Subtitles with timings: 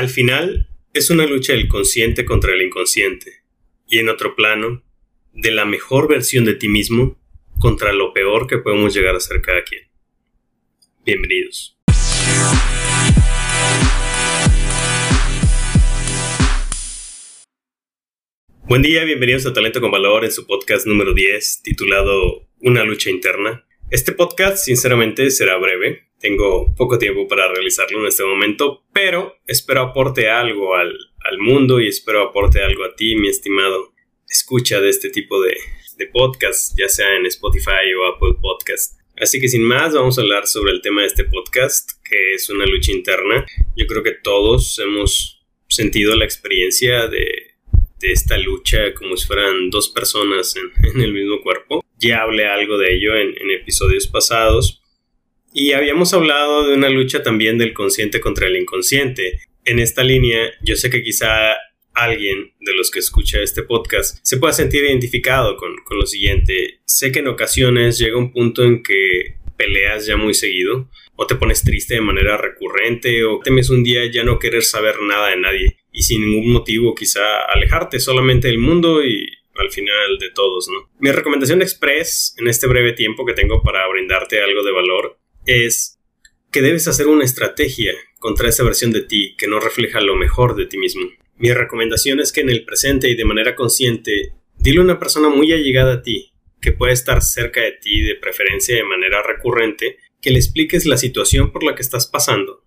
[0.00, 3.42] Al final, es una lucha del consciente contra el inconsciente,
[3.86, 4.82] y en otro plano,
[5.34, 7.20] de la mejor versión de ti mismo
[7.58, 9.82] contra lo peor que podemos llegar a ser cada quien.
[11.04, 11.78] Bienvenidos.
[18.62, 23.10] Buen día, bienvenidos a Talento con Valor en su podcast número 10 titulado Una lucha
[23.10, 23.66] interna.
[23.90, 29.80] Este podcast sinceramente será breve, tengo poco tiempo para realizarlo en este momento, pero espero
[29.80, 30.96] aporte algo al,
[31.38, 33.92] mundo y espero aporte algo a ti, mi estimado
[34.28, 35.56] escucha de este tipo de,
[35.96, 38.98] de podcast, ya sea en Spotify o Apple Podcast.
[39.16, 42.48] Así que sin más, vamos a hablar sobre el tema de este podcast, que es
[42.50, 43.46] una lucha interna.
[43.76, 47.50] Yo creo que todos hemos sentido la experiencia de,
[48.00, 51.84] de esta lucha como si fueran dos personas en, el mismo cuerpo.
[51.98, 54.79] Ya hablé algo de ello en, en episodios pasados,
[55.52, 59.40] y habíamos hablado de una lucha también del consciente contra el inconsciente.
[59.64, 61.56] En esta línea, yo sé que quizá
[61.92, 66.80] alguien de los que escucha este podcast se pueda sentir identificado con, lo siguiente.
[66.84, 71.34] Sé que en ocasiones llega un punto en que peleas ya muy seguido, o te
[71.34, 75.36] pones triste de manera recurrente, o temes un día ya no querer saber nada de
[75.36, 80.68] nadie, y sin ningún motivo quizá alejarte solamente del mundo y al final de todos,
[80.70, 80.88] ¿no?
[80.98, 85.19] Mi recomendación express en este breve tiempo que tengo para brindarte algo de valor
[85.50, 85.98] es
[86.50, 90.56] que debes hacer una estrategia contra esa versión de ti que no refleja lo mejor
[90.56, 91.08] de ti mismo.
[91.38, 95.28] Mi recomendación es que en el presente y de manera consciente, dile a una persona
[95.28, 99.96] muy allegada a ti, que puede estar cerca de ti de preferencia de manera recurrente,
[100.20, 102.62] que le expliques la situación por la que estás pasando,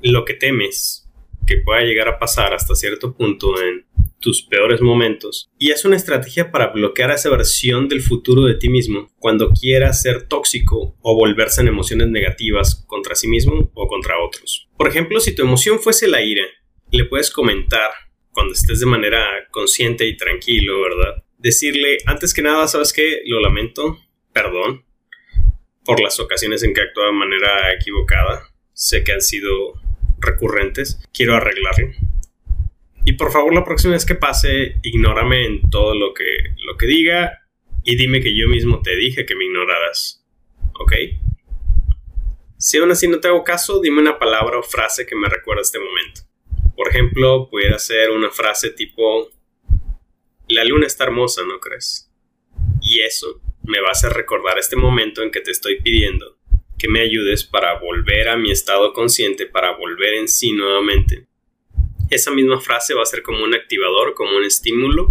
[0.00, 1.03] lo que temes
[1.46, 3.86] que pueda llegar a pasar hasta cierto punto en
[4.20, 8.70] tus peores momentos y es una estrategia para bloquear esa versión del futuro de ti
[8.70, 14.18] mismo cuando quieras ser tóxico o volverse en emociones negativas contra sí mismo o contra
[14.18, 14.68] otros.
[14.78, 16.44] Por ejemplo, si tu emoción fuese la ira,
[16.90, 17.90] le puedes comentar
[18.32, 21.22] cuando estés de manera consciente y tranquilo, ¿verdad?
[21.36, 23.20] Decirle, antes que nada, ¿sabes qué?
[23.26, 23.98] Lo lamento,
[24.32, 24.84] perdón
[25.84, 28.48] por las ocasiones en que actúa de manera equivocada.
[28.72, 29.74] Sé que han sido
[30.24, 31.00] recurrentes.
[31.12, 31.92] Quiero arreglarlo
[33.06, 36.24] y por favor, la próxima vez que pase, ignórame en todo lo que,
[36.64, 37.46] lo que diga
[37.82, 40.24] y dime que yo mismo te dije que me ignoraras.
[40.80, 40.92] ¿Ok?
[42.56, 45.60] Si aún así no te hago caso, dime una palabra o frase que me recuerda
[45.60, 46.22] este momento.
[46.74, 49.28] Por ejemplo, pudiera ser una frase tipo:
[50.48, 52.10] La luna está hermosa, ¿no crees?
[52.80, 56.33] Y eso me va a hacer recordar este momento en que te estoy pidiendo
[56.84, 61.26] que me ayudes para volver a mi estado consciente, para volver en sí nuevamente
[62.10, 65.08] esa misma frase va a ser como un activador, como un estímulo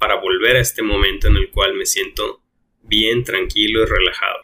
[0.00, 2.42] para volver a este momento en el cual me siento
[2.82, 4.38] bien, tranquilo y relajado.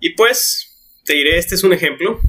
[0.00, 2.20] Y pues, te diré, este es un ejemplo,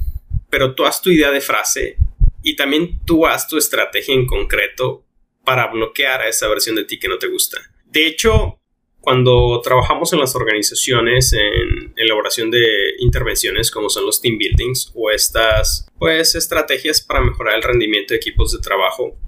[0.50, 1.96] pero tú haz tu idea de frase
[2.44, 5.04] y también tú haz tu estrategia en concreto
[5.44, 7.58] para bloquear a esa versión de ti que no te gusta.
[7.86, 8.60] De hecho,
[9.04, 15.10] cuando trabajamos en las organizaciones en elaboración de intervenciones como son los team buildings o
[15.10, 19.18] estas pues estrategias para mejorar el rendimiento de equipos de trabajo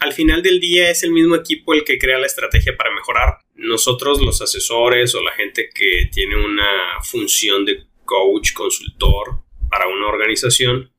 [0.00, 3.38] al final del día es el mismo equipo el que crea la estrategia para mejorar.
[3.54, 10.08] Nosotros los asesores o la gente que tiene una función de coach, consultor para una
[10.08, 10.92] organización,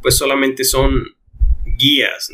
[0.00, 1.16] pues solamente son
[1.76, 2.30] guías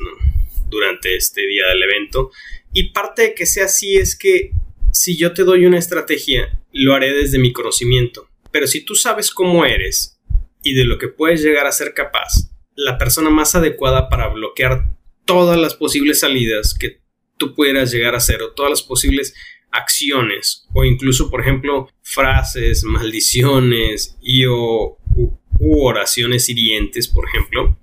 [0.68, 2.30] durante este día del evento.
[2.72, 4.50] Y parte de que sea así es que
[4.92, 8.28] si yo te doy una estrategia, lo haré desde mi conocimiento.
[8.50, 10.20] Pero si tú sabes cómo eres
[10.62, 14.94] y de lo que puedes llegar a ser capaz, la persona más adecuada para bloquear
[15.24, 17.00] todas las posibles salidas que
[17.38, 19.34] tú pudieras llegar a hacer o todas las posibles
[19.70, 24.98] acciones o incluso por ejemplo frases, maldiciones y o
[25.58, 27.78] u oraciones hirientes por ejemplo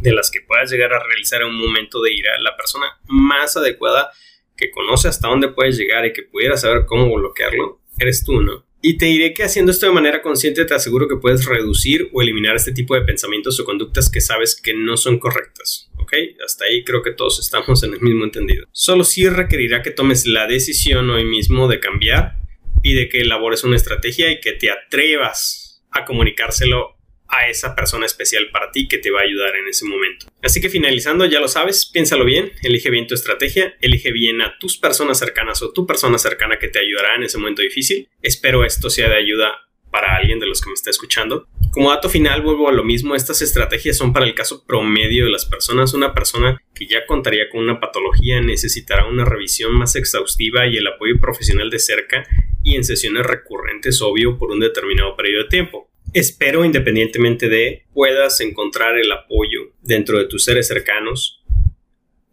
[0.00, 3.56] de las que puedas llegar a realizar en un momento de ira, la persona más
[3.56, 4.10] adecuada
[4.56, 8.64] que conoce hasta dónde puedes llegar y que pudiera saber cómo bloquearlo, eres tú, ¿no?
[8.86, 12.20] Y te diré que haciendo esto de manera consciente te aseguro que puedes reducir o
[12.20, 15.90] eliminar este tipo de pensamientos o conductas que sabes que no son correctas.
[15.96, 16.12] ¿Ok?
[16.44, 18.66] Hasta ahí creo que todos estamos en el mismo entendido.
[18.72, 22.36] Solo sí requerirá que tomes la decisión hoy mismo de cambiar
[22.82, 26.98] y de que elabores una estrategia y que te atrevas a comunicárselo
[27.36, 30.26] a esa persona especial para ti que te va a ayudar en ese momento.
[30.42, 34.58] Así que finalizando, ya lo sabes, piénsalo bien, elige bien tu estrategia, elige bien a
[34.58, 38.08] tus personas cercanas o tu persona cercana que te ayudará en ese momento difícil.
[38.22, 39.64] Espero esto sea de ayuda
[39.94, 41.46] para alguien de los que me está escuchando.
[41.70, 45.30] Como dato final, vuelvo a lo mismo, estas estrategias son para el caso promedio de
[45.30, 45.94] las personas.
[45.94, 50.86] Una persona que ya contaría con una patología necesitará una revisión más exhaustiva y el
[50.88, 52.24] apoyo profesional de cerca
[52.64, 55.88] y en sesiones recurrentes, obvio, por un determinado periodo de tiempo.
[56.14, 61.42] Espero, independientemente de, puedas encontrar el apoyo dentro de tus seres cercanos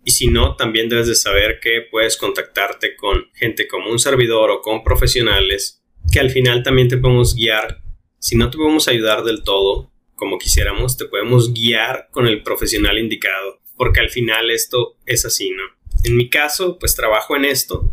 [0.05, 4.51] Y si no, también debes de saber que puedes contactarte con gente como un servidor
[4.51, 7.81] o con profesionales que al final también te podemos guiar.
[8.19, 12.99] Si no te podemos ayudar del todo como quisiéramos, te podemos guiar con el profesional
[12.99, 15.63] indicado, porque al final esto es así, ¿no?
[16.03, 17.91] En mi caso, pues trabajo en esto,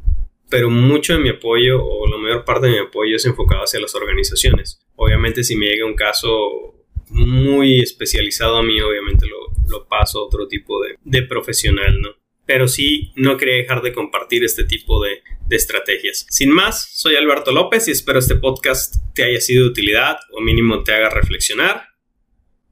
[0.50, 3.80] pero mucho de mi apoyo o la mayor parte de mi apoyo es enfocado hacia
[3.80, 4.82] las organizaciones.
[5.00, 6.74] Obviamente si me llega un caso
[7.10, 9.36] muy especializado a mí, obviamente lo,
[9.68, 12.10] lo paso a otro tipo de, de, profesional, ¿no?
[12.46, 16.26] Pero sí, no quería dejar de compartir este tipo de, de estrategias.
[16.30, 20.40] Sin más, soy Alberto López y espero este podcast te haya sido de utilidad o
[20.40, 21.84] mínimo te haga reflexionar.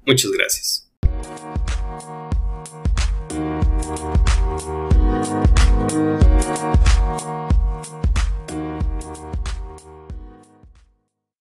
[0.04, 0.90] Muchas gracias.